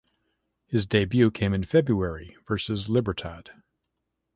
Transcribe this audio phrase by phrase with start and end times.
[0.65, 3.51] His debut came in February versus Libertad.